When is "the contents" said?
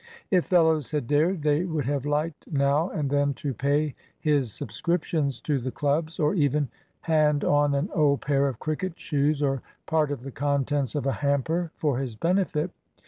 10.23-10.95